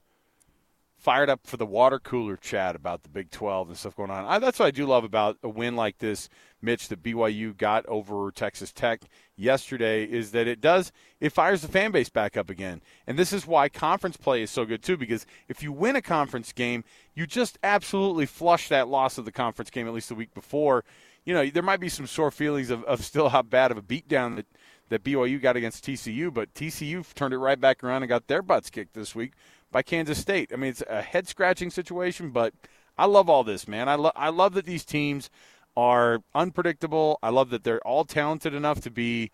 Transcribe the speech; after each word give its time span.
fired 0.99 1.30
up 1.30 1.39
for 1.45 1.55
the 1.55 1.66
water 1.66 1.98
cooler 1.98 2.35
chat 2.35 2.75
about 2.75 3.03
the 3.03 3.09
Big 3.09 3.31
12 3.31 3.70
and 3.70 3.77
stuff 3.77 3.95
going 3.95 4.11
on. 4.11 4.25
I, 4.25 4.38
that's 4.38 4.59
what 4.59 4.66
I 4.66 4.71
do 4.71 4.85
love 4.85 5.05
about 5.05 5.38
a 5.41 5.47
win 5.47 5.77
like 5.77 5.99
this, 5.99 6.27
Mitch, 6.61 6.89
that 6.89 7.02
BYU 7.02 7.55
got 7.55 7.85
over 7.85 8.31
Texas 8.31 8.73
Tech 8.73 9.03
yesterday 9.38 10.03
is 10.03 10.31
that 10.31 10.45
it 10.45 10.59
does 10.59 10.91
it 11.22 11.31
fires 11.31 11.61
the 11.61 11.70
fan 11.70 11.91
base 11.91 12.09
back 12.09 12.36
up 12.36 12.49
again. 12.49 12.81
And 13.08 13.17
this 13.17 13.31
is 13.31 13.47
why 13.47 13.70
conference 13.70 14.17
play 14.17 14.41
is 14.41 14.52
so 14.52 14.66
good 14.66 14.83
too 14.83 14.97
because 14.97 15.25
if 15.47 15.63
you 15.63 15.72
win 15.72 15.95
a 15.95 16.02
conference 16.02 16.52
game, 16.52 16.83
you 17.16 17.25
just 17.25 17.58
absolutely 17.63 18.25
flush 18.25 18.67
that 18.67 18.89
loss 18.89 19.17
of 19.17 19.23
the 19.23 19.31
conference 19.31 19.70
game 19.70 19.88
at 19.88 19.94
least 19.94 20.09
the 20.09 20.16
week 20.16 20.33
before. 20.33 20.83
You 21.29 21.35
know, 21.35 21.45
there 21.45 21.61
might 21.61 21.79
be 21.79 21.89
some 21.89 22.07
sore 22.07 22.31
feelings 22.31 22.71
of, 22.71 22.83
of 22.85 23.05
still 23.05 23.29
how 23.29 23.43
bad 23.43 23.69
of 23.69 23.77
a 23.77 23.83
beatdown 23.83 24.35
that 24.38 24.47
that 24.89 25.03
BYU 25.03 25.39
got 25.39 25.55
against 25.55 25.85
TCU, 25.85 26.33
but 26.33 26.52
TCU 26.55 27.05
turned 27.13 27.35
it 27.35 27.38
right 27.38 27.61
back 27.61 27.83
around 27.83 28.02
and 28.02 28.09
got 28.09 28.25
their 28.25 28.41
butts 28.41 28.71
kicked 28.71 28.95
this 28.95 29.13
week 29.13 29.33
by 29.71 29.83
Kansas 29.83 30.17
State. 30.17 30.49
I 30.52 30.55
mean, 30.55 30.71
it's 30.71 30.81
a 30.89 31.03
head 31.03 31.27
scratching 31.27 31.69
situation, 31.69 32.31
but 32.31 32.55
I 32.97 33.05
love 33.05 33.30
all 33.30 33.44
this, 33.44 33.67
man. 33.67 33.88
I, 33.88 33.94
lo- 33.94 34.11
I 34.16 34.30
love 34.30 34.55
that 34.55 34.66
these 34.66 34.83
teams 34.83 35.30
are 35.77 36.23
unpredictable. 36.33 37.19
I 37.21 37.30
love 37.30 37.52
that 37.52 37.64
they're 37.64 37.86
all 37.86 38.05
talented 38.05 38.55
enough 38.55 38.81
to 38.81 38.89
be 38.89 39.30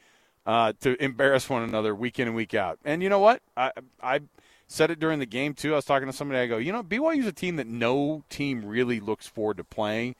uh, 0.45 0.73
to 0.81 1.01
embarrass 1.01 1.49
one 1.49 1.63
another 1.63 1.95
week 1.95 2.19
in 2.19 2.27
and 2.27 2.35
week 2.35 2.53
out. 2.53 2.77
And 2.83 3.01
you 3.01 3.07
know 3.07 3.19
what? 3.19 3.41
I 3.55 3.71
I 4.03 4.19
said 4.67 4.91
it 4.91 4.99
during 4.99 5.19
the 5.19 5.25
game 5.25 5.53
too. 5.53 5.71
I 5.71 5.77
was 5.77 5.85
talking 5.85 6.07
to 6.07 6.13
somebody. 6.13 6.41
I 6.41 6.47
go, 6.47 6.57
you 6.57 6.73
know, 6.73 6.83
BYU 6.83 7.19
is 7.19 7.27
a 7.27 7.31
team 7.31 7.55
that 7.55 7.67
no 7.67 8.25
team 8.27 8.65
really 8.65 8.99
looks 8.99 9.27
forward 9.27 9.55
to 9.55 9.63
playing 9.63 10.15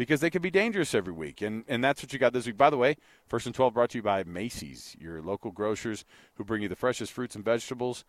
because 0.00 0.22
they 0.22 0.30
can 0.30 0.40
be 0.40 0.50
dangerous 0.50 0.94
every 0.94 1.12
week. 1.12 1.42
And 1.42 1.62
and 1.68 1.84
that's 1.84 2.02
what 2.02 2.10
you 2.10 2.18
got 2.18 2.32
this 2.32 2.46
week. 2.46 2.56
By 2.56 2.70
the 2.70 2.78
way, 2.78 2.96
first 3.26 3.44
and 3.44 3.54
twelve 3.54 3.74
brought 3.74 3.90
to 3.90 3.98
you 3.98 4.02
by 4.02 4.24
Macey's, 4.24 4.96
your 4.98 5.20
local 5.20 5.50
grocers 5.50 6.06
who 6.36 6.44
bring 6.44 6.62
you 6.62 6.68
the 6.70 6.76
freshest 6.76 7.12
fruits 7.12 7.34
and 7.34 7.44
vegetables. 7.44 8.06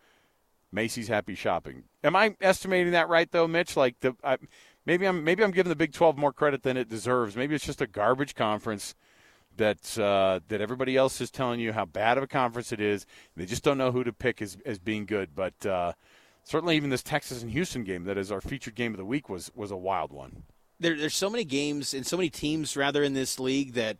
Macey's 0.72 1.08
Happy 1.08 1.34
Shopping. 1.34 1.84
Am 2.02 2.16
I 2.16 2.34
estimating 2.40 2.92
that 2.92 3.10
right 3.10 3.30
though, 3.30 3.46
Mitch? 3.46 3.76
Like 3.76 4.00
the 4.00 4.16
I, 4.24 4.38
maybe 4.86 5.06
I'm 5.06 5.22
maybe 5.22 5.44
I'm 5.44 5.50
giving 5.50 5.68
the 5.68 5.76
Big 5.76 5.92
12 5.92 6.16
more 6.16 6.32
credit 6.32 6.62
than 6.62 6.78
it 6.78 6.88
deserves. 6.88 7.36
Maybe 7.36 7.54
it's 7.54 7.66
just 7.66 7.82
a 7.82 7.86
garbage 7.86 8.34
conference 8.34 8.94
that 9.58 9.98
uh, 9.98 10.40
that 10.48 10.62
everybody 10.62 10.96
else 10.96 11.20
is 11.20 11.30
telling 11.30 11.60
you 11.60 11.74
how 11.74 11.84
bad 11.84 12.16
of 12.16 12.24
a 12.24 12.26
conference 12.26 12.72
it 12.72 12.80
is. 12.80 13.04
They 13.36 13.44
just 13.44 13.64
don't 13.64 13.76
know 13.76 13.92
who 13.92 14.02
to 14.02 14.14
pick 14.14 14.40
as, 14.40 14.56
as 14.64 14.78
being 14.78 15.04
good. 15.04 15.34
But 15.34 15.66
uh, 15.66 15.92
certainly, 16.42 16.74
even 16.74 16.88
this 16.88 17.02
Texas 17.02 17.42
and 17.42 17.50
Houston 17.50 17.84
game 17.84 18.04
that 18.04 18.16
is 18.16 18.32
our 18.32 18.40
featured 18.40 18.76
game 18.76 18.92
of 18.92 18.98
the 18.98 19.04
week 19.04 19.28
was 19.28 19.50
was 19.54 19.70
a 19.70 19.76
wild 19.76 20.10
one. 20.10 20.44
There, 20.82 20.96
there's 20.96 21.16
so 21.16 21.30
many 21.30 21.44
games 21.44 21.94
and 21.94 22.06
so 22.06 22.16
many 22.16 22.28
teams 22.28 22.76
rather 22.76 23.02
in 23.02 23.14
this 23.14 23.38
league 23.38 23.74
that 23.74 23.98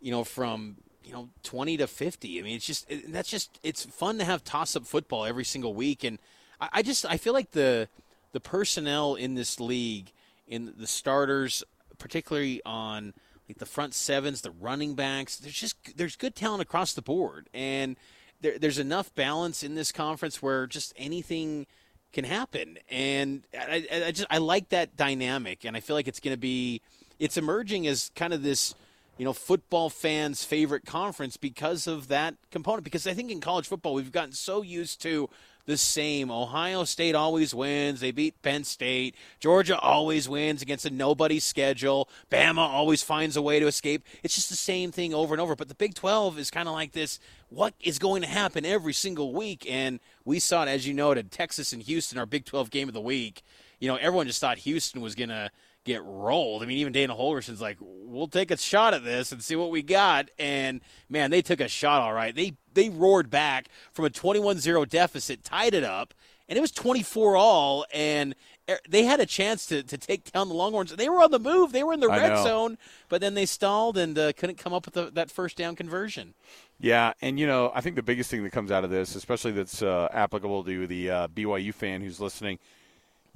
you 0.00 0.10
know 0.10 0.24
from 0.24 0.76
you 1.04 1.12
know 1.12 1.28
20 1.44 1.76
to 1.78 1.86
50. 1.86 2.38
I 2.38 2.42
mean, 2.42 2.56
it's 2.56 2.66
just 2.66 2.90
it, 2.90 3.12
that's 3.12 3.30
just 3.30 3.58
it's 3.62 3.84
fun 3.84 4.18
to 4.18 4.24
have 4.24 4.44
toss 4.44 4.76
up 4.76 4.86
football 4.86 5.24
every 5.24 5.44
single 5.44 5.72
week, 5.72 6.04
and 6.04 6.18
I, 6.60 6.68
I 6.74 6.82
just 6.82 7.06
I 7.06 7.16
feel 7.16 7.32
like 7.32 7.52
the 7.52 7.88
the 8.32 8.40
personnel 8.40 9.14
in 9.14 9.34
this 9.34 9.60
league, 9.60 10.12
in 10.46 10.74
the 10.76 10.86
starters, 10.86 11.62
particularly 11.98 12.60
on 12.66 13.14
like 13.48 13.58
the 13.58 13.66
front 13.66 13.94
sevens, 13.94 14.40
the 14.40 14.50
running 14.50 14.94
backs. 14.94 15.36
There's 15.36 15.54
just 15.54 15.96
there's 15.96 16.16
good 16.16 16.34
talent 16.34 16.60
across 16.60 16.92
the 16.92 17.02
board, 17.02 17.48
and 17.54 17.96
there, 18.40 18.58
there's 18.58 18.78
enough 18.78 19.14
balance 19.14 19.62
in 19.62 19.76
this 19.76 19.92
conference 19.92 20.42
where 20.42 20.66
just 20.66 20.92
anything 20.96 21.66
can 22.16 22.24
happen. 22.24 22.78
And 22.90 23.42
I, 23.52 23.86
I 24.06 24.10
just 24.10 24.26
I 24.30 24.38
like 24.38 24.70
that 24.70 24.96
dynamic, 24.96 25.66
and 25.66 25.76
I 25.76 25.80
feel 25.80 25.94
like 25.94 26.08
it's 26.08 26.18
going 26.18 26.32
to 26.32 26.40
be 26.40 26.80
it's 27.18 27.36
emerging 27.36 27.86
as 27.86 28.10
kind 28.16 28.32
of 28.32 28.42
this 28.42 28.74
you 29.18 29.26
know 29.26 29.34
football 29.34 29.90
fans' 29.90 30.42
favorite 30.42 30.86
conference 30.86 31.36
because 31.36 31.86
of 31.86 32.08
that 32.08 32.34
component. 32.50 32.84
Because 32.84 33.06
I 33.06 33.12
think 33.12 33.30
in 33.30 33.40
college 33.42 33.68
football 33.68 33.92
we've 33.92 34.12
gotten 34.12 34.32
so 34.32 34.62
used 34.62 35.02
to 35.02 35.28
the 35.66 35.76
same. 35.76 36.30
Ohio 36.30 36.84
State 36.84 37.14
always 37.14 37.54
wins. 37.54 38.00
They 38.00 38.12
beat 38.12 38.40
Penn 38.42 38.64
State. 38.64 39.14
Georgia 39.40 39.78
always 39.78 40.28
wins 40.28 40.62
against 40.62 40.86
a 40.86 40.90
nobody 40.90 41.38
schedule. 41.38 42.08
Bama 42.30 42.58
always 42.58 43.02
finds 43.02 43.36
a 43.36 43.42
way 43.42 43.60
to 43.60 43.66
escape. 43.66 44.04
It's 44.22 44.34
just 44.34 44.48
the 44.48 44.56
same 44.56 44.92
thing 44.92 45.12
over 45.12 45.34
and 45.34 45.40
over. 45.40 45.54
But 45.54 45.68
the 45.68 45.74
Big 45.74 45.94
12 45.94 46.38
is 46.38 46.50
kind 46.50 46.68
of 46.68 46.74
like 46.74 46.92
this 46.92 47.18
what 47.48 47.74
is 47.80 47.98
going 47.98 48.22
to 48.22 48.28
happen 48.28 48.64
every 48.64 48.92
single 48.92 49.32
week? 49.32 49.66
And 49.68 50.00
we 50.24 50.40
saw 50.40 50.64
it, 50.64 50.68
as 50.68 50.86
you 50.86 50.94
noted, 50.94 51.30
Texas 51.30 51.72
and 51.72 51.82
Houston, 51.82 52.18
our 52.18 52.26
Big 52.26 52.44
12 52.44 52.70
game 52.70 52.88
of 52.88 52.94
the 52.94 53.00
week. 53.00 53.42
You 53.78 53.88
know, 53.88 53.96
everyone 53.96 54.26
just 54.26 54.40
thought 54.40 54.58
Houston 54.58 55.00
was 55.00 55.14
going 55.14 55.28
to 55.28 55.50
get 55.86 56.04
rolled. 56.04 56.62
I 56.62 56.66
mean, 56.66 56.78
even 56.78 56.92
Dana 56.92 57.14
Holgorsen's 57.14 57.60
like, 57.60 57.78
we'll 57.80 58.28
take 58.28 58.50
a 58.50 58.56
shot 58.58 58.92
at 58.92 59.04
this 59.04 59.32
and 59.32 59.42
see 59.42 59.56
what 59.56 59.70
we 59.70 59.82
got. 59.82 60.28
And 60.38 60.82
man, 61.08 61.30
they 61.30 61.40
took 61.40 61.60
a 61.60 61.68
shot 61.68 62.02
all 62.02 62.12
right. 62.12 62.34
They 62.34 62.56
they 62.74 62.90
roared 62.90 63.30
back 63.30 63.68
from 63.92 64.04
a 64.04 64.10
21-0 64.10 64.86
deficit, 64.90 65.42
tied 65.42 65.72
it 65.72 65.84
up, 65.84 66.12
and 66.46 66.58
it 66.58 66.60
was 66.60 66.72
24 66.72 67.36
all. 67.36 67.86
And 67.94 68.34
they 68.88 69.04
had 69.04 69.20
a 69.20 69.26
chance 69.26 69.64
to, 69.66 69.82
to 69.84 69.96
take 69.96 70.30
down 70.32 70.48
the 70.48 70.54
Longhorns. 70.54 70.94
They 70.94 71.08
were 71.08 71.22
on 71.22 71.30
the 71.30 71.38
move. 71.38 71.72
They 71.72 71.84
were 71.84 71.94
in 71.94 72.00
the 72.00 72.08
red 72.08 72.42
zone, 72.42 72.76
but 73.08 73.20
then 73.20 73.34
they 73.34 73.46
stalled 73.46 73.96
and 73.96 74.18
uh, 74.18 74.32
couldn't 74.32 74.58
come 74.58 74.74
up 74.74 74.84
with 74.84 74.94
the, 74.94 75.10
that 75.12 75.30
first 75.30 75.56
down 75.56 75.76
conversion. 75.76 76.34
Yeah, 76.78 77.14
and 77.22 77.40
you 77.40 77.46
know, 77.46 77.72
I 77.74 77.80
think 77.80 77.96
the 77.96 78.02
biggest 78.02 78.30
thing 78.30 78.42
that 78.42 78.50
comes 78.50 78.70
out 78.70 78.84
of 78.84 78.90
this, 78.90 79.14
especially 79.14 79.52
that's 79.52 79.80
uh, 79.82 80.08
applicable 80.12 80.64
to 80.64 80.86
the 80.86 81.10
uh, 81.10 81.28
BYU 81.28 81.72
fan 81.72 82.02
who's 82.02 82.20
listening– 82.20 82.58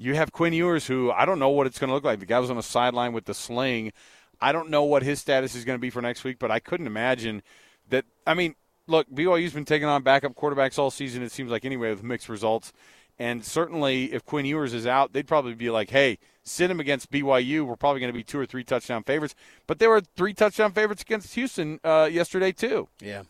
you 0.01 0.15
have 0.15 0.33
Quinn 0.33 0.55
Ewers, 0.55 0.87
who 0.87 1.11
I 1.11 1.27
don't 1.27 1.39
know 1.39 1.51
what 1.51 1.67
it's 1.67 1.79
going 1.79 1.89
to 1.89 1.95
look 1.95 2.05
like. 2.05 2.21
The 2.21 2.27
guy 2.27 2.39
was 2.39 2.49
on 2.49 2.57
the 2.57 2.63
sideline 2.63 3.13
with 3.13 3.27
the 3.27 3.35
sling. 3.35 3.93
I 4.41 4.51
don't 4.51 4.71
know 4.71 4.83
what 4.83 5.03
his 5.03 5.21
status 5.21 5.55
is 5.55 5.67
going 5.67 5.77
to 5.77 5.81
be 5.81 5.91
for 5.91 6.01
next 6.01 6.25
week, 6.25 6.39
but 6.39 6.51
I 6.51 6.59
couldn't 6.59 6.87
imagine 6.87 7.43
that. 7.91 8.07
I 8.27 8.33
mean, 8.33 8.55
look, 8.87 9.11
BYU's 9.11 9.53
been 9.53 9.67
taking 9.67 9.87
on 9.87 10.03
backup 10.03 10.35
quarterbacks 10.35 10.79
all 10.79 10.91
season, 10.91 11.23
it 11.23 11.33
seems 11.33 11.51
like, 11.51 11.67
anyway, 11.67 11.91
with 11.91 12.03
mixed 12.03 12.31
results. 12.31 12.73
And 13.19 13.45
certainly, 13.45 14.15
if 14.15 14.25
Quinn 14.25 14.47
Ewers 14.47 14.73
is 14.73 14.87
out, 14.87 15.13
they'd 15.13 15.29
probably 15.29 15.55
be 15.55 15.69
like, 15.69 15.91
hey, 15.91 16.19
sit 16.43 16.71
him 16.71 16.81
against 16.81 17.11
BYU. 17.11 17.67
We're 17.67 17.77
probably 17.77 18.01
going 18.01 18.11
to 18.11 18.19
be 18.19 18.25
two 18.25 18.39
or 18.39 18.47
three 18.47 18.65
touchdown 18.65 19.03
favorites. 19.03 19.35
But 19.67 19.79
they 19.79 19.87
were 19.87 20.01
three 20.01 20.33
touchdown 20.33 20.73
favorites 20.73 21.03
against 21.03 21.35
Houston 21.35 21.79
uh, 21.85 22.09
yesterday, 22.11 22.53
too. 22.53 22.89
Yeah. 23.03 23.25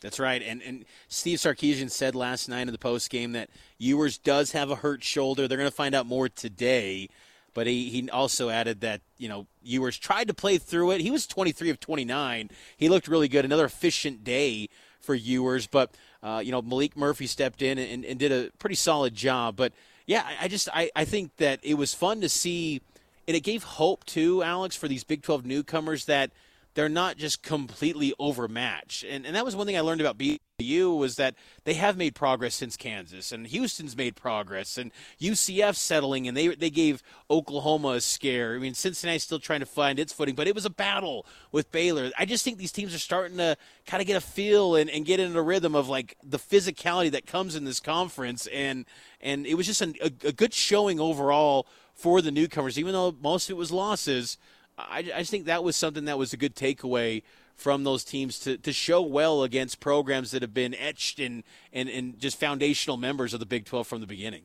That's 0.00 0.18
right. 0.18 0.42
And 0.42 0.62
and 0.62 0.84
Steve 1.08 1.38
Sarkisian 1.38 1.90
said 1.90 2.14
last 2.14 2.48
night 2.48 2.62
in 2.62 2.72
the 2.72 2.78
post 2.78 3.10
game 3.10 3.32
that 3.32 3.50
Ewers 3.78 4.18
does 4.18 4.52
have 4.52 4.70
a 4.70 4.76
hurt 4.76 5.02
shoulder. 5.02 5.46
They're 5.46 5.58
going 5.58 5.70
to 5.70 5.74
find 5.76 5.94
out 5.94 6.06
more 6.06 6.28
today. 6.28 7.08
But 7.52 7.66
he, 7.66 7.90
he 7.90 8.08
also 8.08 8.48
added 8.48 8.80
that, 8.82 9.00
you 9.18 9.28
know, 9.28 9.46
Ewers 9.62 9.98
tried 9.98 10.28
to 10.28 10.34
play 10.34 10.56
through 10.56 10.92
it. 10.92 11.00
He 11.00 11.10
was 11.10 11.26
23 11.26 11.70
of 11.70 11.80
29. 11.80 12.48
He 12.76 12.88
looked 12.88 13.08
really 13.08 13.26
good. 13.26 13.44
Another 13.44 13.64
efficient 13.64 14.22
day 14.22 14.68
for 15.00 15.16
Ewers. 15.16 15.66
But, 15.66 15.96
uh, 16.22 16.40
you 16.44 16.52
know, 16.52 16.62
Maalik 16.62 16.96
Murphy 16.96 17.26
stepped 17.26 17.60
in 17.60 17.76
and, 17.76 18.04
and 18.04 18.20
did 18.20 18.30
a 18.30 18.50
pretty 18.60 18.76
solid 18.76 19.16
job. 19.16 19.56
But, 19.56 19.72
yeah, 20.06 20.24
I 20.40 20.46
just 20.46 20.68
I, 20.72 20.92
I 20.94 21.04
think 21.04 21.36
that 21.38 21.58
it 21.64 21.74
was 21.74 21.92
fun 21.92 22.20
to 22.20 22.28
see. 22.28 22.82
And 23.26 23.36
it 23.36 23.40
gave 23.40 23.64
hope, 23.64 24.04
too, 24.04 24.44
Alex, 24.44 24.76
for 24.76 24.86
these 24.86 25.02
Big 25.02 25.22
12 25.22 25.44
newcomers 25.44 26.04
that– 26.06 26.30
they're 26.74 26.88
not 26.88 27.16
just 27.16 27.42
completely 27.42 28.14
overmatched. 28.18 29.04
And, 29.04 29.26
and 29.26 29.34
that 29.34 29.44
was 29.44 29.56
one 29.56 29.66
thing 29.66 29.76
I 29.76 29.80
learned 29.80 30.00
about 30.00 30.18
BYU 30.18 30.96
was 30.96 31.16
that 31.16 31.34
they 31.64 31.74
have 31.74 31.96
made 31.96 32.14
progress 32.14 32.54
since 32.54 32.76
Kansas, 32.76 33.32
and 33.32 33.46
Houston's 33.46 33.96
made 33.96 34.14
progress, 34.14 34.78
and 34.78 34.92
UCF 35.20 35.74
settling, 35.74 36.28
and 36.28 36.36
they 36.36 36.48
they 36.48 36.70
gave 36.70 37.02
Oklahoma 37.30 37.88
a 37.88 38.00
scare. 38.00 38.54
I 38.54 38.58
mean, 38.58 38.74
Cincinnati's 38.74 39.24
still 39.24 39.38
trying 39.38 39.60
to 39.60 39.66
find 39.66 39.98
its 39.98 40.12
footing, 40.12 40.34
but 40.34 40.46
it 40.46 40.54
was 40.54 40.64
a 40.64 40.70
battle 40.70 41.26
with 41.50 41.72
Baylor. 41.72 42.10
I 42.18 42.24
just 42.24 42.44
think 42.44 42.58
these 42.58 42.72
teams 42.72 42.94
are 42.94 42.98
starting 42.98 43.38
to 43.38 43.56
kind 43.86 44.00
of 44.00 44.06
get 44.06 44.16
a 44.16 44.20
feel 44.20 44.76
and, 44.76 44.88
and 44.90 45.04
get 45.04 45.18
into 45.18 45.38
a 45.38 45.42
rhythm 45.42 45.74
of 45.74 45.88
like 45.88 46.16
the 46.22 46.38
physicality 46.38 47.10
that 47.10 47.26
comes 47.26 47.56
in 47.56 47.64
this 47.64 47.80
conference, 47.80 48.46
and 48.48 48.84
and 49.20 49.46
it 49.46 49.54
was 49.54 49.66
just 49.66 49.82
an, 49.82 49.94
a, 50.00 50.10
a 50.24 50.32
good 50.32 50.54
showing 50.54 51.00
overall 51.00 51.66
for 51.94 52.22
the 52.22 52.30
newcomers, 52.30 52.78
even 52.78 52.92
though 52.92 53.14
most 53.20 53.48
of 53.48 53.54
it 53.54 53.58
was 53.58 53.72
losses. 53.72 54.38
I, 54.88 54.98
I 54.98 55.18
just 55.18 55.30
think 55.30 55.46
that 55.46 55.64
was 55.64 55.76
something 55.76 56.04
that 56.06 56.18
was 56.18 56.32
a 56.32 56.36
good 56.36 56.54
takeaway 56.54 57.22
from 57.60 57.84
those 57.84 58.04
teams 58.04 58.38
to, 58.40 58.56
to 58.56 58.72
show 58.72 59.02
well 59.02 59.42
against 59.42 59.80
programs 59.80 60.30
that 60.30 60.40
have 60.42 60.54
been 60.54 60.74
etched 60.74 61.20
and, 61.20 61.44
and, 61.72 61.88
and 61.88 62.18
just 62.18 62.40
foundational 62.40 62.96
members 62.96 63.34
of 63.34 63.40
the 63.40 63.46
Big 63.46 63.66
12 63.66 63.86
from 63.86 64.00
the 64.00 64.06
beginning. 64.06 64.42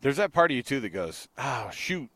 There's 0.00 0.16
that 0.18 0.32
part 0.32 0.52
of 0.52 0.56
you, 0.56 0.62
too, 0.62 0.78
that 0.80 0.90
goes, 0.90 1.26
oh, 1.36 1.70
shoot. 1.72 2.08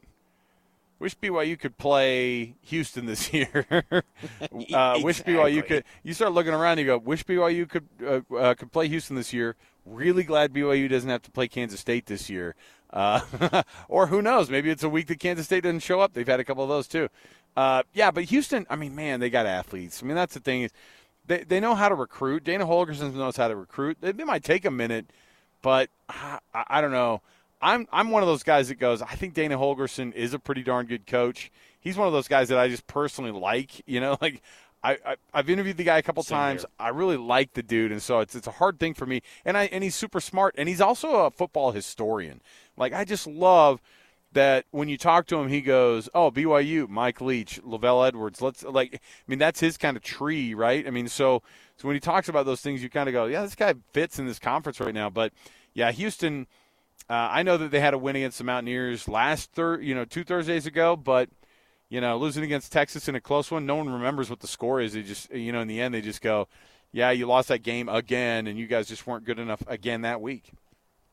Wish 1.00 1.16
BYU 1.16 1.58
could 1.58 1.78
play 1.78 2.54
Houston 2.62 3.06
this 3.06 3.32
year. 3.32 3.66
uh, 3.80 4.00
exactly. 4.42 5.02
Wish 5.02 5.22
BYU 5.22 5.66
could. 5.66 5.84
You 6.02 6.14
start 6.14 6.32
looking 6.32 6.52
around, 6.52 6.78
you 6.78 6.84
go, 6.84 6.98
wish 6.98 7.24
BYU 7.24 7.68
could 7.68 7.88
uh, 8.06 8.20
uh, 8.36 8.54
could 8.54 8.70
play 8.70 8.86
Houston 8.86 9.16
this 9.16 9.32
year. 9.32 9.56
Really 9.86 10.22
glad 10.22 10.52
BYU 10.52 10.90
doesn't 10.90 11.08
have 11.08 11.22
to 11.22 11.30
play 11.30 11.48
Kansas 11.48 11.80
State 11.80 12.04
this 12.04 12.28
year. 12.28 12.54
Uh, 12.92 13.62
or 13.88 14.08
who 14.08 14.20
knows? 14.22 14.50
Maybe 14.50 14.70
it's 14.70 14.82
a 14.82 14.88
week 14.88 15.06
that 15.08 15.20
Kansas 15.20 15.46
State 15.46 15.62
doesn't 15.62 15.80
show 15.80 16.00
up. 16.00 16.12
They've 16.12 16.26
had 16.26 16.40
a 16.40 16.44
couple 16.44 16.62
of 16.62 16.68
those 16.68 16.88
too. 16.88 17.08
Uh, 17.56 17.82
yeah, 17.92 18.10
but 18.10 18.24
Houston. 18.24 18.66
I 18.70 18.76
mean, 18.76 18.94
man, 18.94 19.20
they 19.20 19.30
got 19.30 19.46
athletes. 19.46 20.02
I 20.02 20.06
mean, 20.06 20.16
that's 20.16 20.34
the 20.34 20.40
thing 20.40 20.62
is 20.62 20.72
they 21.26 21.44
they 21.44 21.60
know 21.60 21.74
how 21.74 21.88
to 21.88 21.94
recruit. 21.94 22.44
Dana 22.44 22.66
Holgorsen 22.66 23.14
knows 23.14 23.36
how 23.36 23.48
to 23.48 23.56
recruit. 23.56 23.98
They, 24.00 24.12
might 24.12 24.44
take 24.44 24.64
a 24.64 24.70
minute, 24.70 25.06
but 25.62 25.90
I, 26.08 26.38
I 26.52 26.80
don't 26.80 26.92
know. 26.92 27.22
I'm 27.62 27.86
I'm 27.92 28.10
one 28.10 28.22
of 28.22 28.28
those 28.28 28.42
guys 28.42 28.68
that 28.68 28.76
goes. 28.76 29.02
I 29.02 29.14
think 29.14 29.34
Dana 29.34 29.58
Holgorsen 29.58 30.14
is 30.14 30.34
a 30.34 30.38
pretty 30.38 30.62
darn 30.62 30.86
good 30.86 31.06
coach. 31.06 31.50
He's 31.80 31.96
one 31.96 32.06
of 32.06 32.12
those 32.12 32.28
guys 32.28 32.48
that 32.48 32.58
I 32.58 32.68
just 32.68 32.86
personally 32.86 33.32
like. 33.32 33.86
You 33.86 34.00
know, 34.00 34.16
like 34.20 34.42
I, 34.82 34.96
I 35.04 35.16
have 35.34 35.50
interviewed 35.50 35.76
the 35.76 35.84
guy 35.84 35.98
a 35.98 36.02
couple 36.02 36.22
Same 36.22 36.36
times. 36.36 36.60
here. 36.62 36.68
I 36.78 36.88
really 36.88 37.16
like 37.16 37.52
the 37.52 37.62
dude, 37.62 37.92
and 37.92 38.02
so 38.02 38.20
it's 38.20 38.34
it's 38.34 38.46
a 38.46 38.52
hard 38.52 38.78
thing 38.78 38.94
for 38.94 39.06
me. 39.06 39.22
And 39.44 39.56
I 39.56 39.64
and 39.66 39.84
he's 39.84 39.94
super 39.94 40.20
smart, 40.20 40.54
and 40.56 40.68
he's 40.68 40.80
also 40.80 41.26
a 41.26 41.30
football 41.30 41.72
historian. 41.72 42.40
Like 42.76 42.92
I 42.92 43.04
just 43.04 43.26
love 43.26 43.80
that 44.32 44.64
when 44.70 44.88
you 44.88 44.96
talk 44.96 45.26
to 45.26 45.36
him, 45.38 45.48
he 45.48 45.60
goes, 45.60 46.08
"Oh, 46.14 46.30
BYU, 46.30 46.88
Mike 46.88 47.20
Leach, 47.20 47.60
LaVell 47.62 48.06
Edwards." 48.06 48.40
Let's 48.40 48.62
like, 48.62 48.94
I 48.94 48.98
mean, 49.26 49.38
that's 49.38 49.60
his 49.60 49.76
kind 49.76 49.96
of 49.96 50.02
tree, 50.02 50.54
right? 50.54 50.86
I 50.86 50.90
mean, 50.90 51.08
so 51.08 51.42
so 51.76 51.86
when 51.88 51.96
he 51.96 52.00
talks 52.00 52.28
about 52.28 52.46
those 52.46 52.60
things, 52.60 52.82
you 52.82 52.88
kind 52.88 53.08
of 53.08 53.12
go, 53.12 53.26
"Yeah, 53.26 53.42
this 53.42 53.54
guy 53.54 53.74
fits 53.92 54.18
in 54.18 54.26
this 54.26 54.38
conference 54.38 54.80
right 54.80 54.94
now." 54.94 55.10
But 55.10 55.32
yeah, 55.74 55.90
Houston. 55.92 56.46
Uh, 57.08 57.28
I 57.32 57.42
know 57.42 57.56
that 57.56 57.72
they 57.72 57.80
had 57.80 57.92
a 57.92 57.98
win 57.98 58.14
against 58.14 58.38
the 58.38 58.44
Mountaineers 58.44 59.08
last 59.08 59.50
thir- 59.52 59.80
you 59.80 59.96
know, 59.96 60.04
two 60.04 60.22
Thursdays 60.22 60.64
ago, 60.64 60.94
but 60.94 61.28
you 61.90 62.00
know, 62.00 62.16
losing 62.16 62.44
against 62.44 62.72
Texas 62.72 63.08
in 63.08 63.16
a 63.16 63.20
close 63.20 63.50
one, 63.50 63.66
no 63.66 63.76
one 63.76 63.90
remembers 63.90 64.30
what 64.30 64.40
the 64.40 64.46
score 64.46 64.80
is. 64.80 64.94
They 64.94 65.02
just, 65.02 65.30
you 65.30 65.52
know, 65.52 65.60
in 65.60 65.68
the 65.68 65.80
end, 65.80 65.92
they 65.92 66.00
just 66.00 66.22
go, 66.22 66.48
"Yeah, 66.92 67.10
you 67.10 67.26
lost 67.26 67.48
that 67.48 67.62
game 67.62 67.88
again, 67.88 68.46
and 68.46 68.58
you 68.58 68.66
guys 68.66 68.88
just 68.88 69.06
weren't 69.06 69.24
good 69.24 69.38
enough 69.38 69.62
again 69.66 70.02
that 70.02 70.22
week." 70.22 70.52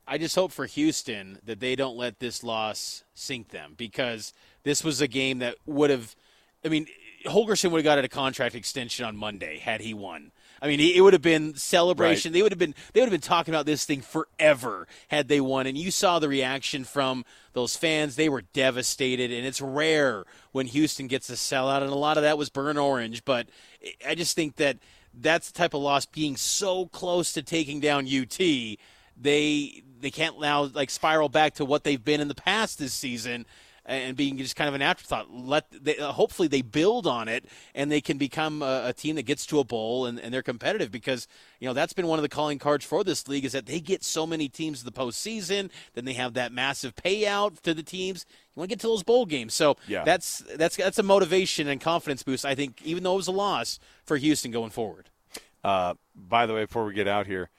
I 0.08 0.18
just 0.18 0.36
hope 0.36 0.54
for 0.54 0.68
Houston 0.68 1.40
that 1.44 1.60
they 1.60 1.76
don't 1.76 1.98
let 1.98 2.20
this 2.20 2.44
loss 2.44 3.04
sink 3.14 3.50
them 3.50 3.74
because 3.76 4.32
this 4.64 4.84
was 4.84 5.02
a 5.02 5.08
game 5.08 5.40
that 5.40 5.56
would 5.66 5.90
have. 5.90 6.16
I 6.64 6.70
mean, 6.70 6.88
Holgorsen 7.26 7.72
would 7.72 7.84
have 7.84 7.98
got 7.98 8.04
a 8.04 8.08
contract 8.08 8.56
extension 8.56 9.04
on 9.04 9.18
Monday 9.18 9.58
had 9.58 9.82
he 9.82 9.94
won. 9.94 10.32
I 10.62 10.68
mean, 10.68 10.80
it 10.80 11.02
would 11.02 11.14
have 11.14 11.22
been 11.22 11.56
celebration. 11.56 12.34
They 12.34 12.42
would 12.42 12.52
have 12.52 12.60
been 12.60 12.76
they 12.94 13.02
would 13.02 13.08
have 13.08 13.20
been 13.20 13.28
talking 13.28 13.54
about 13.54 13.66
this 13.66 13.86
thing 13.86 14.02
forever 14.02 14.88
had 15.10 15.28
they 15.28 15.42
won. 15.42 15.68
And 15.68 15.78
you 15.78 15.92
saw 15.92 16.20
the 16.20 16.30
reaction 16.30 16.84
from 16.84 17.26
those 17.54 17.76
fans; 17.76 18.16
they 18.16 18.30
were 18.30 18.42
devastated. 18.42 19.32
And 19.32 19.46
it's 19.46 19.62
rare 19.62 20.26
when 20.52 20.68
Houston 20.68 21.08
gets 21.08 21.30
a 21.30 21.34
sellout, 21.34 21.82
and 21.82 21.92
a 21.92 21.96
lot 21.96 22.18
of 22.18 22.24
that 22.24 22.38
was 22.38 22.50
burnt 22.50 22.78
orange. 22.78 23.26
But 23.26 23.48
I 24.08 24.16
just 24.16 24.36
think 24.36 24.56
that 24.58 24.78
that's 25.14 25.52
the 25.52 25.58
type 25.58 25.74
of 25.74 25.82
loss 25.82 26.06
being 26.06 26.38
so 26.38 26.88
close 26.88 27.34
to 27.34 27.42
taking 27.42 27.80
down 27.80 28.08
UT 28.08 28.40
they 29.20 29.84
they 30.00 30.12
can't 30.12 30.40
now 30.40 30.64
like 30.64 30.90
spiral 30.90 31.30
back 31.30 31.56
to 31.56 31.66
what 31.66 31.84
they've 31.84 32.04
been 32.04 32.22
in 32.22 32.28
the 32.28 32.36
past 32.36 32.78
this 32.80 32.94
season 32.94 33.46
and 33.88 34.18
being 34.18 34.38
just 34.38 34.56
kind 34.56 34.68
of 34.68 34.76
an 34.76 34.82
afterthought. 34.82 35.32
Let 35.32 35.66
they, 35.72 35.98
uh, 35.98 36.12
hopefully 36.12 36.48
they 36.48 36.62
build 36.62 37.08
on 37.08 37.28
it 37.28 37.46
and 37.74 37.92
they 37.92 38.02
can 38.02 38.18
become 38.18 38.62
a, 38.62 38.88
a 38.88 38.94
team 38.94 39.16
that 39.16 39.24
gets 39.24 39.46
to 39.48 39.60
a 39.60 39.64
bowl 39.64 40.06
and, 40.06 40.20
and 40.20 40.34
they're 40.34 40.44
competitive 40.44 40.92
because 40.92 41.28
you 41.60 41.68
know 41.68 41.74
that's 41.74 41.94
been 41.94 42.08
one 42.08 42.20
of 42.20 42.24
the 42.24 42.30
calling 42.30 42.60
cards 42.60 42.84
for 42.86 43.04
this 43.04 43.28
league 43.28 43.46
is 43.46 43.54
that 43.54 43.66
they 43.66 43.80
get 43.80 44.04
so 44.04 44.28
many 44.28 44.50
teams 44.50 44.80
to 44.80 44.86
the 44.86 44.92
postseason, 44.92 45.72
then 45.94 46.06
they 46.06 46.14
have 46.14 46.34
that 46.34 46.52
massive 46.52 46.96
payout 46.96 47.62
to 47.62 47.74
the 47.74 47.84
teams. 47.84 48.26
You 48.56 48.60
want 48.60 48.70
to 48.70 48.76
get 48.76 48.82
to 48.82 48.88
those 48.88 49.04
bowl 49.04 49.26
games, 49.26 49.54
so 49.54 49.78
Yeah. 49.88 50.04
that's 50.04 50.40
that's 50.56 50.76
that's 50.76 51.00
a 51.00 51.04
motivation 51.04 51.68
and 51.68 51.80
confidence 51.80 52.24
boost. 52.24 52.46
I 52.46 52.56
think 52.56 52.82
even 52.84 53.04
though 53.04 53.14
it 53.14 53.18
was 53.18 53.28
a 53.28 53.32
loss 53.32 53.80
for 54.04 54.18
Houston 54.18 54.52
going 54.52 54.72
forward. 54.72 55.10
Uh, 55.64 55.96
by 56.16 56.46
the 56.46 56.54
way, 56.54 56.64
before 56.66 56.86
we 56.86 56.94
get 56.94 57.08
out 57.08 57.28
here, 57.28 57.50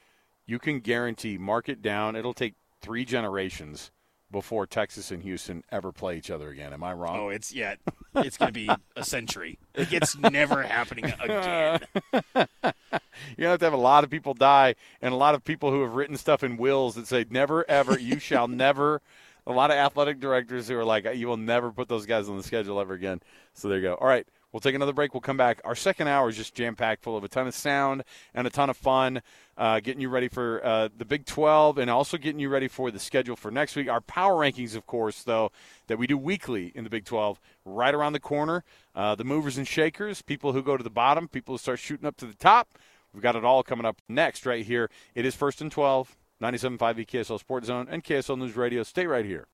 you 0.47 0.59
can 0.59 0.81
guarantee 0.81 1.37
mark 1.37 1.69
it 1.69 1.83
down. 1.83 2.17
It'll 2.17 2.33
take 2.33 2.55
three 2.81 3.05
generations 3.05 3.91
before 4.31 4.67
Texas 4.67 5.11
and 5.11 5.23
Houston 5.23 5.65
ever 5.71 5.93
play 5.93 6.17
each 6.17 6.31
other 6.31 6.49
again. 6.51 6.73
Am 6.73 6.85
I 6.85 6.93
wrong? 6.93 7.19
Oh, 7.19 7.29
it's 7.29 7.53
yeah, 7.55 7.77
it's 8.17 8.37
going 8.37 8.49
to 8.49 8.53
be 8.53 8.69
a 8.97 9.05
century. 9.05 9.59
Like, 9.77 9.93
it's 9.93 10.17
never 10.17 10.63
happening 10.63 11.07
again. 11.21 11.81
You're 12.13 13.47
gonna 13.47 13.51
have 13.51 13.59
to 13.61 13.67
have 13.67 13.73
a 13.73 13.77
lot 13.77 14.05
of 14.05 14.11
people 14.11 14.35
die, 14.35 14.75
and 15.03 15.13
a 15.13 15.17
lot 15.17 15.35
of 15.35 15.45
people 15.45 15.71
who 15.71 15.83
have 15.83 15.95
written 15.95 16.17
stuff 16.17 16.43
in 16.45 16.57
wills 16.57 16.95
that 16.95 17.07
say 17.07 17.25
"never 17.29 17.69
ever," 17.69 17.99
"you 17.99 18.19
shall 18.19 18.49
never." 18.49 19.01
A 19.47 19.53
lot 19.53 19.71
of 19.71 19.77
athletic 19.79 20.21
directors 20.21 20.69
who 20.69 20.77
are 20.77 20.85
like, 20.85 21.07
"You 21.15 21.27
will 21.27 21.37
never 21.39 21.73
put 21.73 21.89
those 21.89 22.07
guys 22.07 22.29
on 22.29 22.37
the 22.37 22.43
schedule 22.43 22.81
ever 22.81 22.95
again." 22.95 23.21
So 23.55 23.69
there 23.69 23.79
you 23.79 23.83
go. 23.85 23.95
All 23.95 24.07
right, 24.07 24.27
we'll 24.53 24.61
take 24.61 24.75
another 24.75 24.93
break. 24.93 25.15
We'll 25.15 25.21
come 25.21 25.37
back. 25.37 25.61
Our 25.65 25.75
second 25.75 26.09
hour 26.09 26.29
is 26.29 26.37
just 26.37 26.55
jam 26.55 26.77
packed, 26.77 27.03
full 27.03 27.17
of 27.17 27.25
a 27.25 27.29
ton 27.29 27.47
of 27.47 27.55
sound 27.55 28.05
and 28.35 28.47
a 28.47 28.51
ton 28.51 28.71
of 28.71 28.77
fun, 28.77 29.23
uh, 29.57 29.81
getting 29.81 30.01
you 30.01 30.09
ready 30.09 30.29
for 30.29 30.65
uh, 30.65 30.89
the 30.97 31.05
Big 31.05 31.27
12, 31.27 31.79
and 31.79 31.91
also 31.91 32.17
getting 32.17 32.41
you 32.41 32.49
ready 32.49 32.69
for 32.69 32.91
the 32.91 32.99
schedule 32.99 33.37
for 33.37 33.51
next 33.51 33.77
week. 33.77 33.89
Our 33.89 34.01
power 34.01 34.35
rankings, 34.35 34.77
of 34.77 34.87
course, 34.87 35.23
though, 35.23 35.51
that 35.87 35.99
we 35.99 36.07
do 36.07 36.19
weekly 36.19 36.73
in 36.75 36.85
the 36.85 36.91
Big 36.91 37.05
12, 37.05 37.41
right 37.65 37.95
around 37.95 38.13
the 38.13 38.21
corner. 38.21 38.65
Uh, 38.95 39.15
the 39.15 39.25
movers 39.25 39.59
and 39.59 39.67
shakers, 39.67 40.23
people 40.23 40.53
who 40.53 40.63
go 40.63 40.77
to 40.77 40.85
the 40.85 40.91
bottom, 40.91 41.29
people 41.29 41.55
who 41.55 41.59
start 41.59 41.79
shooting 41.79 42.07
up 42.07 42.17
to 42.17 42.27
the 42.27 42.35
top. 42.35 42.69
We've 43.13 43.23
got 43.23 43.37
it 43.37 43.45
all 43.45 43.63
coming 43.63 43.87
up 43.87 44.01
next 44.09 44.45
right 44.45 44.65
here. 44.65 44.91
It 45.15 45.25
is 45.25 45.35
first 45.35 45.61
and 45.61 45.73
12, 45.73 46.17
97.5 46.43 46.79
KSL 47.07 47.39
Sports 47.41 47.67
Zone 47.67 47.87
and 47.91 48.05
KSL 48.05 48.39
News 48.39 48.57
Radio. 48.57 48.83
Stay 48.83 49.07
right 49.07 49.25
here. 49.25 49.47